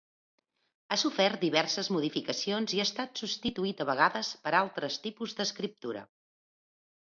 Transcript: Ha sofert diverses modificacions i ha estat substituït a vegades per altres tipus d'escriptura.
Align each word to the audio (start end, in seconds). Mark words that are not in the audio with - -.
Ha 0.87 0.95
sofert 1.01 1.43
diverses 1.43 1.89
modificacions 1.97 2.75
i 2.77 2.81
ha 2.83 2.87
estat 2.91 3.23
substituït 3.23 3.87
a 3.87 3.89
vegades 3.93 4.33
per 4.49 4.57
altres 4.65 5.01
tipus 5.07 5.41
d'escriptura. 5.41 6.07